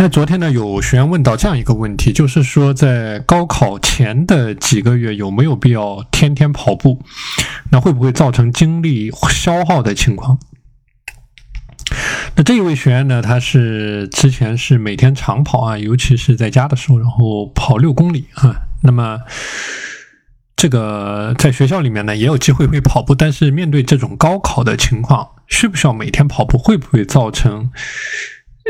[0.00, 7.02] 那昨天呢，有学员问到这样一个问题，就是说在高考前的几个月有没有必要天天跑步？
[7.72, 10.38] 那会不会造成精力消耗的情况？
[12.36, 18.54] 那这一位学员呢，他是之前是每天长跑啊，尤其是在家的时候，然后跑六公里啊。
[18.84, 19.18] 那么
[20.54, 26.56] 这个在学校里面呢，也有机会会跑步，但是面对这种高考的情况，需不需要每天跑步？
[26.56, 27.72] 会不会造成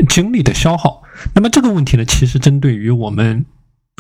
[0.06, 1.02] 精力的消耗？
[1.34, 3.44] 那么这个问题呢，其实针对于我们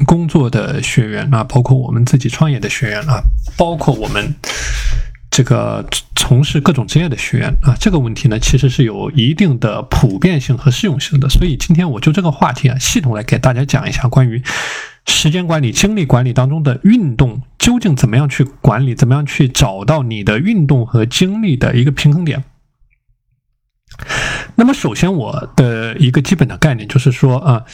[0.06, 3.22] 工作的学员啊，包括我们自己创业的学员啊，
[3.56, 4.34] 包括我们
[5.30, 5.84] 这个
[6.14, 11.28] 从事各种职业的学员啊，这个问题呢，其实是有一定的普遍性和适用性的。
[11.28, 14.42] 所以今天我就这个话题啊，系统来给大家讲一下关于
[15.06, 22.44] 时间管理、精力管理当中的运动究竟怎么样去管理，怎么样去找到你的运动和精力的一个平衡点。
[24.56, 27.64] 那么，首先我的一个基本的概念就是说啊，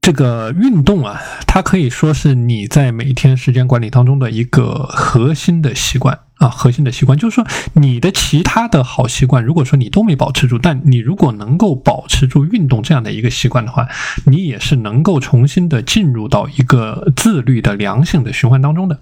[0.00, 7.18] 这个运动啊，它可以说是你在每天时间管理当中的一个核心的习惯啊，核心的习惯。
[7.18, 13.88] 就是说，你的其他的好习惯，如果说你都没保持住，但你如果能够保持住运动这样的一个习惯的话，
[14.26, 19.00] 你也是能够重新的进入到一个自律的良性的循环当中的。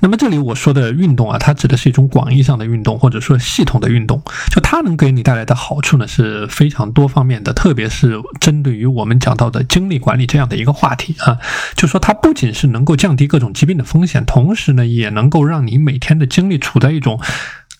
[0.00, 4.22] 那么这里我说的运动啊，它指的是一种广义上的运动，或者说系统的运动。
[4.50, 11.38] 就它能给你带来的好处呢，是非常多方面的，特别是针对于我们讲到的精力管理这样的一个话题啊，
[11.74, 17.20] 就说它不仅是能够降低各种疾病的风险，同时呢，也能够让你每天的精力处在一种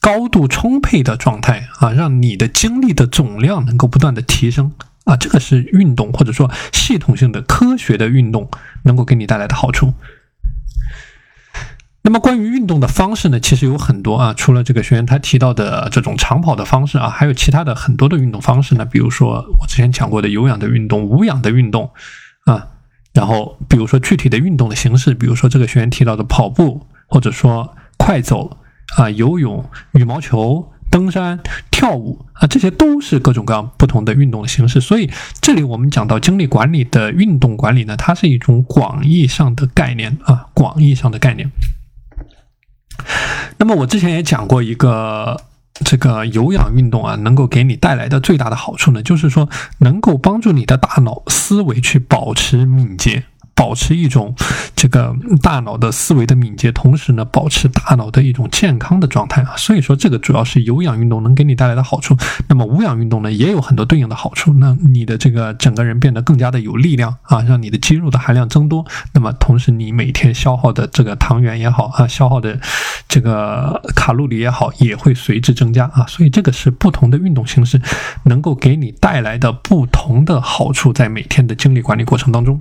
[0.01, 4.73] 高度充沛的状态啊，让你的精力的总量能够不断的提升
[5.05, 8.49] 啊，这个是运动或者说系统性的科学的运动
[8.85, 9.93] 能够给你带来的好处。
[12.07, 18.85] 那么关于运动的方式呢，其实有很多啊，除了这个学员他提到的这种长跑的方式啊，还有其他的很多的运动方式呢。
[18.85, 21.91] 比如说我之前讲过的有氧的运动、无氧的运动
[22.45, 22.69] 啊，
[23.13, 28.57] 然后比如说具体的运动的形式，比如说这个学员提到的跑步，或者说快走
[28.97, 31.41] 啊、游泳、羽毛球、登山、
[31.73, 34.81] 跳舞啊，这些都是各种各样不同的运动的形式。
[34.81, 35.11] 所以
[35.41, 41.51] 这里我们讲到精力管理的运动管理呢，它是一种广义上的概念啊，广义上的概念。
[43.59, 45.41] 那么我之前也讲过一个
[45.85, 49.49] 这个有氧运动啊，能够给你带来的最大的好处呢，就是说
[49.79, 53.25] 能够帮助你的大脑思维去保持敏捷。
[53.57, 54.35] 保持一种
[54.77, 59.57] 这个大脑的思维的敏捷，同时呢，保持大脑的一种健康的状态啊。
[59.57, 62.15] 所以说，这个主要是有氧运动能给你带来的好处。
[62.49, 64.53] 那么无氧运动呢，也有很多对应的好处。
[64.55, 68.85] 那你的这个整个人变得更加的有力量啊，让你的肌肉的含量增多。
[69.15, 72.61] 那么同时，你每天消耗的这个糖原也好啊，消耗的
[73.09, 76.05] 这个卡路里也好，也会随之增加啊。
[76.07, 77.81] 所以这个是不同的运动形式
[78.25, 82.61] 能够给你带来的不同的好处，在每天的精力管理过程当中。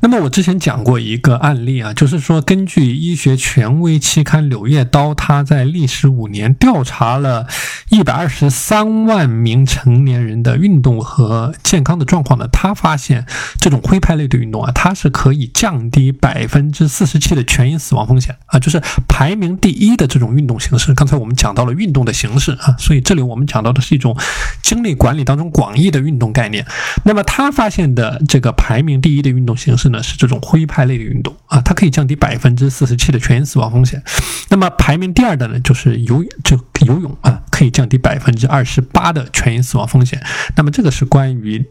[0.00, 7.46] 那么我之前讲过一个案例啊，就是说根据医学权威期刊《柳叶刀》，他在历时五年调查了
[7.90, 13.26] 一百二十三万名成年人的运动和健康的状况呢，他发现
[13.58, 20.94] 这种挥拍类的运动啊，它是可以降低百分之四十七的全因死亡风险啊，就是排名第一的这种运动形式。
[20.94, 24.16] 刚才我们讲到了运动的形式啊，所以这里我们讲到的是一种
[24.62, 26.66] 精力管理当中广义的运动概念。
[27.04, 29.81] 那么他发现的这个排名第一的运动形式。
[29.82, 34.00] 是呢是这种挥拍类的运动啊，它可以降低百分之四十七的全因死亡风险。
[34.48, 36.56] 那么排名第二的呢，就是游就
[36.86, 40.22] 游泳啊，可以降低百分之二十八的全因死亡风险。
[40.56, 41.64] 那么这个是关于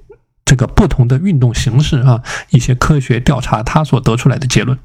[0.44, 4.78] 这个不同的运动形式啊，一些科学调查它所得出来的结论。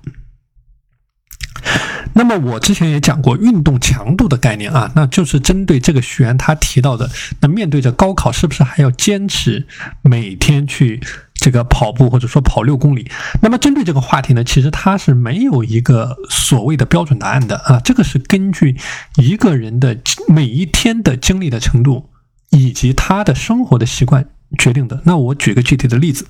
[2.14, 7.10] 那么我之前也讲过运动强度的概念啊，那就是针对这个学员他提到的，
[7.40, 9.66] 那面对着高考，是不是还要坚持
[10.02, 11.00] 每天去？
[11.38, 13.08] 这个跑步或者说跑六公里，
[13.40, 18.76] 那么针对这个话题呢，其实它是没有一个所谓的标准答案的啊，这个是根据
[19.16, 22.10] 一个人的每一天的经历的程度
[22.50, 24.26] 以及他的生活的习惯
[24.58, 25.00] 决定的。
[25.04, 26.26] 那我举个具体的例子，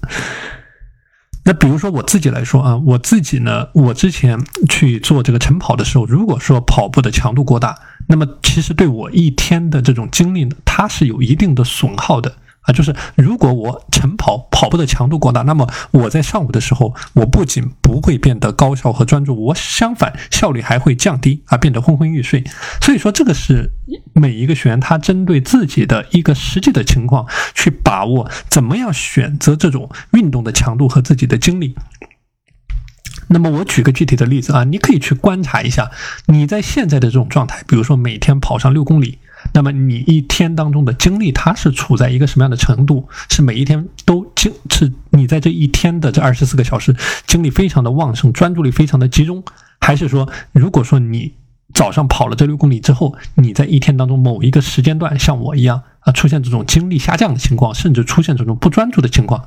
[1.49, 4.37] 那比如说我自己来说啊，我自己呢，我之前
[4.69, 7.79] 去做这个晨跑的时候，如果说跑步的强度过大，
[8.09, 12.35] 那么其实对我一天的这种精力呢，它是有一定的损耗的。
[12.67, 22.45] 啊，就是如果我晨跑跑步的强度过大，那么我在上午的时候，我不仅不会变得高效和专注，我相反效率还会降低啊，变得昏昏欲睡。
[22.83, 23.71] 所以说，这个是
[24.13, 31.77] 每一个学员他针对自己的一个实际的情况去把握，怎么样选择这种运动的强度和自己的精力。
[33.29, 35.91] 那么我举个具体的例子啊，你可以去观察一下
[36.27, 39.19] 你在现在的这种状态，比如说每天跑上六公里。
[39.57, 43.09] 那么你一天当中的精力，它是处在一个什么样的程度？
[43.31, 46.95] 是每一天都精，是你在这一天的这二十四个小时
[47.27, 49.43] 精力非常的旺盛，专注力非常的集中，
[49.81, 51.33] 还是说，如果说你
[51.73, 59.43] 早上跑了这六公里之后，你在一天当中某一个时间段像我一样啊，出现这种精力下降的情况，甚至出现这种不专注的情况？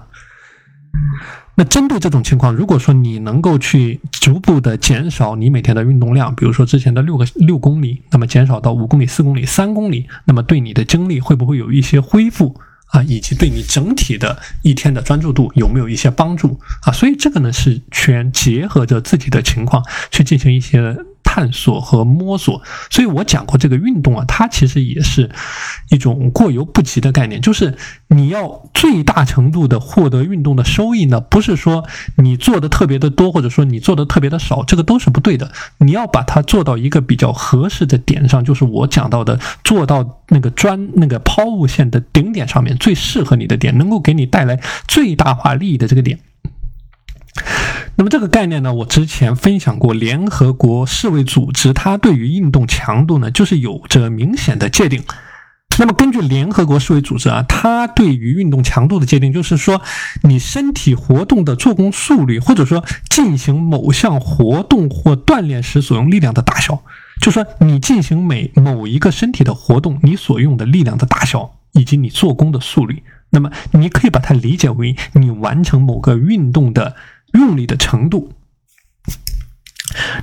[1.60, 12.56] 那针对这种情况，如果说你能够去逐步的减少你每天的运动量，比如说之前的六个六公里，那么减少到五公里、四公里、三公里，那么对你的精力会不会有一些恢复
[12.92, 13.04] 啊？
[13.04, 16.94] 以及对你整体的一天的专注度有没有一些帮助啊？
[16.94, 20.96] 所以这个呢是全结合着自己的情况去进行一些。
[21.24, 25.30] 探索和摸索，所以我讲过这个运动啊，它其实也是
[25.90, 27.40] 一种过犹不及的概念。
[27.42, 27.78] 就是
[28.08, 31.86] 你要最大程度的获得运动的收益呢，不是说
[32.18, 35.52] 你做的特别的多，或者说你做的特别的少，这个都是不对的。
[35.78, 46.20] 你要把它做到一个比较合适的点上，就是我讲到的，做到那个专那个抛物线的顶点上面，最适合你的点，能够给你带来最大化利益的这个点。
[48.00, 55.04] 那么这个概念呢，我之前分享过，联合国世卫组织它对于运动强度呢，就是有着明显的界定。
[55.78, 59.82] 那么根据联合国世卫组织啊，它对于运动强度的界定，就是说
[60.24, 66.82] 你身体活动的做工速率，或者说进行某项活动或锻炼时所用力量的大小，
[67.22, 73.04] 就说你进行每某一个身体的活动，你所用的力量的大小，以及你做工的速率。
[73.32, 76.96] 那么你可以把它理解为你完成某个运动的。
[77.34, 78.34] 用力的程度。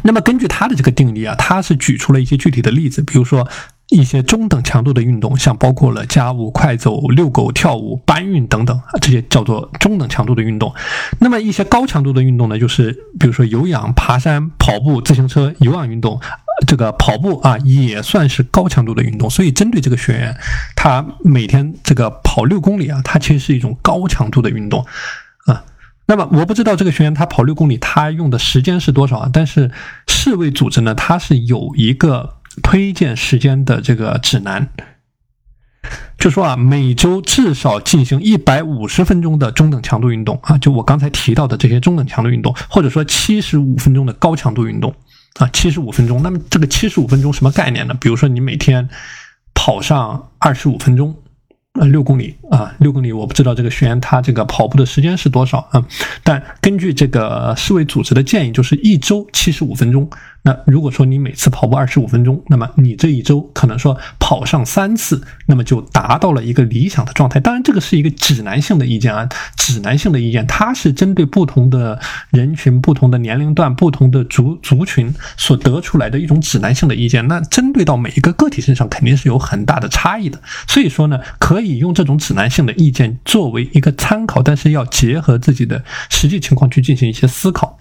[0.03, 3.49] 那么根据他的这个定义啊，他是举出了一些具体的例子，比如说
[3.88, 10.73] 一些中等强度的运动，像包括了家务、快走、遛狗、跳舞、搬运等等，这些叫做中等强度的运动。
[11.20, 16.20] 那么一些高强度的运动呢，就是比如说有氧、爬山、跑步、自行车、有氧运动。
[16.67, 19.29] 这个跑步啊，也算是高强度的运动。
[19.29, 20.35] 所以针对这个学员，
[20.75, 24.82] 他每天这个跑六公里啊，它其实是一种高强度的运动。
[26.08, 29.31] 那么我不知道这个学员他跑六公里他用的时间是多少啊？
[29.32, 29.73] 但是
[30.06, 34.69] 世卫组织呢，它是有一个推荐时间的这个指南，
[36.17, 44.94] 就说啊，每周至少进行一百五十分钟的中等强度运动啊，就我刚才提到的这些中等强度运动，或者说七十五分钟的高强度运动
[45.41, 46.23] 啊，七十五分钟。
[46.23, 47.94] 那么这个七十五分钟什么概念呢？
[48.00, 48.88] 比如说你每天
[49.55, 51.17] 跑上二十五分钟。
[51.79, 55.84] 呃，六公里啊，六公里，我不知道这个学员他这个跑步的时间是多少啊？
[56.22, 60.08] 但根据这个世卫组织的建议，就是一周七十五分钟。
[60.43, 67.40] 那如果说你每次跑步二十五分钟，那么你这一周可能说跑上三次，那么就达到了一个理想的状态。
[67.40, 71.98] 当然，这个是一个指南性的意见啊，指南性的意见，它是针对不同的
[72.31, 77.26] 人群、不同的年龄段、不同的族族群所得出来的一种指南性的意见。
[77.26, 80.40] 那针对到每一个个体身上，肯定是有很大的差异的。
[80.69, 87.77] 所以说呢，可以用这种指男性的意见作为一个参考，但是要结合自己的实际情况去进行一些思考。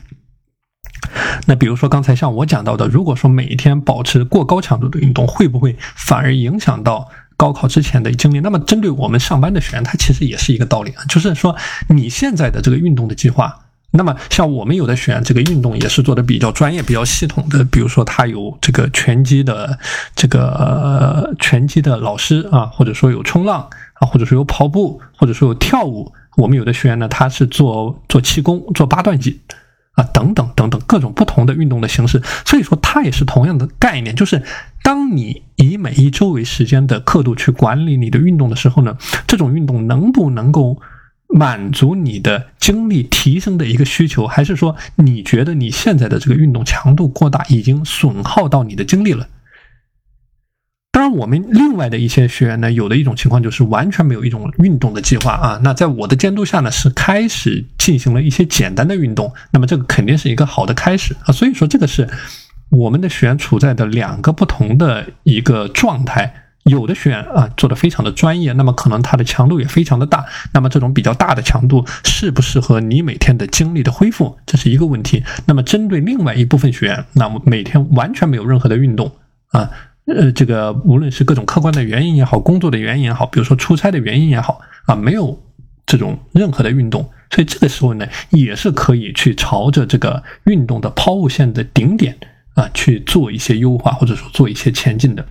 [1.45, 7.07] 那比如说刚才像我讲到的，如果说每一天保持过高强度的运动，会不会反而影响到
[7.37, 8.39] 高考之前的精力？
[8.39, 11.55] 那么针对我们上班的学员，他其实也是一个道理啊，就是说
[11.89, 13.53] 你现在的这个运动的计划，
[13.91, 19.77] 那么像我们有的学员，这个运动也是做的比较专业、比较系统的，比如说他有这个拳击的
[20.15, 26.13] 这个拳击的老师啊，或者说有冲浪啊，或者说有跑步，或者说有跳舞。
[26.37, 29.39] 我们有的学员呢，他是做做气功、做八段锦。
[29.95, 34.43] 啊，等等等等，各种不同的运动的形式，所以说它也是同样的概念，就是
[34.83, 40.81] 当你以每一周为时间的刻度去管理你的运动的时候呢，这种运动能不能够
[41.29, 49.25] 满足你的精力提升的一个需求，还是说你觉得你现在的这个运动强度过大，已经损耗到你的精力了？
[51.15, 55.59] 我们另外的一些学员呢，有的一种情况就是完全没有一种运动的计划啊。
[55.63, 59.33] 那在我的监督下呢，是开始进行了一些简单的运动。
[59.51, 61.31] 那么这个肯定是一个好的开始啊。
[61.31, 62.07] 所以说，这个是
[62.69, 66.33] 我们的学员处在的两个不同的一个状态。
[66.65, 70.25] 有的学员啊做的非常的专业，那么可能他的强度也非常的大。
[70.51, 75.23] 那么这种比较大的强度适不适合你每天的精力的恢复，这是一个问题。
[75.45, 79.11] 那么针对另外一部分学员，那么每天完全没有任何的运动
[79.49, 79.69] 啊。
[80.05, 85.41] 呃，这个无论是各种客观的原因也好，工作的原因也好，比如说出差的原因也好，啊，没有
[85.85, 92.15] 这种任何的运动，所以这个时候呢，也是可以去朝着这个运动的抛物线的顶点
[92.53, 95.25] 啊去做一些优化，或者说做一些前进的。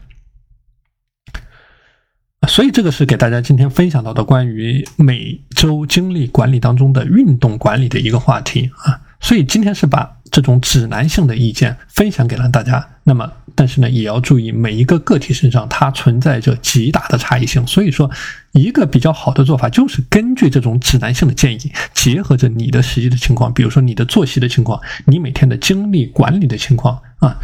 [2.48, 9.00] 所以这个是给大家今天分享到的关于每周精力管理当中的运动管理的一个话题啊。
[9.20, 10.16] 所以今天是把。
[10.30, 12.84] 这种指南性的意见分享给了大家。
[13.04, 17.66] 那么，但是呢，也要注意每一个个体身上它存在着极大的差异性。
[17.66, 18.10] 所以说，
[18.52, 27.38] 一个比较好的做法就是根据这种指南性的建议，结合着你的实际的情况，比如说你的作息的情况，你每天的精力管理的情况啊，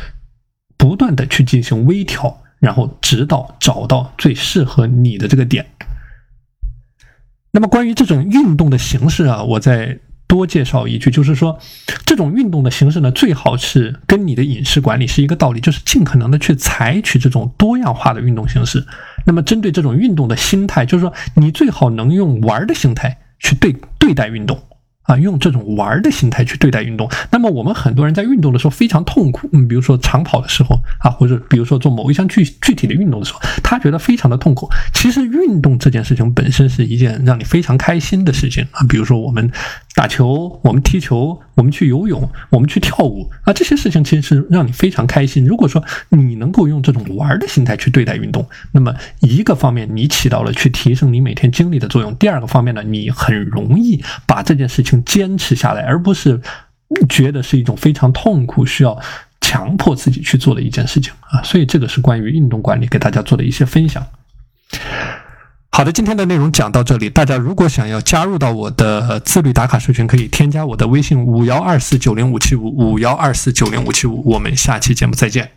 [0.76, 5.66] 不断的去进行微调，然后直到找到最适合你的这个点。
[7.52, 9.98] 那么，关于这种运动的形式啊，我在。
[10.30, 11.58] 多介绍一句，就是说，
[12.06, 18.86] 这种运动的形式呢，最好是跟你的饮食管理是一个道理，就是尽可能的去采取这种多样化的运动形式。
[19.26, 24.56] 那么，针对这种运动的心态，就是说，你最好能用玩的心态去对对待运动。
[25.10, 27.10] 啊，用这种玩的心态去对待运动。
[27.32, 34.68] 那么我们很多人在运动的时候非常痛苦，嗯，比如说长跑的时候啊，或者比如说做某一项具具体的运动的时候，他觉得非常的痛苦。
[34.94, 38.86] 其实运动这件事情本身是一件让你非常开心的事情啊。
[38.88, 39.50] 比如说我们
[39.96, 45.44] 打球，我们踢球，我们去游泳，我们去跳舞啊，这些事情其实是让你非常开心。
[45.44, 55.04] 如果说你能够用这种玩的心态去对待运动，那么一个方面你起到了去提升你每天精力的作用，第二个方面呢，你很容易把这件事情。
[55.10, 56.40] 坚持下来，而不是
[57.08, 58.96] 觉得是一种非常痛苦、需要
[59.40, 61.42] 强迫自己去做的一件事情啊！
[61.42, 64.06] 所以这个是关于运动管理给大家做的一些分享。
[65.72, 75.48] 好的，今天的内容讲到这里，大家如果想要加入到我的自律打卡社群，可以添加我的微信五幺二四九零五七五五幺二四九零五七五，我们下期节目再见。